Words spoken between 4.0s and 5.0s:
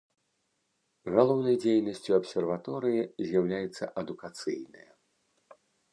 адукацыйная.